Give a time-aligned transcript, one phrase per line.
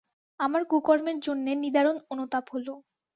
[0.39, 2.67] আমার কুকর্মের জন্যে নিদারুণ অনুতাপ হল।